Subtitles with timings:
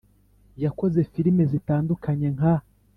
[0.63, 2.53] Yakoze filime zitandukanye nka